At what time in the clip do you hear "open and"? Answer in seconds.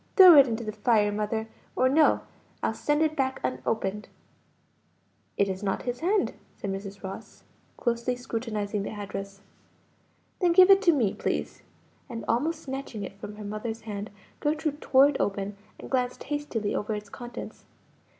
15.19-15.87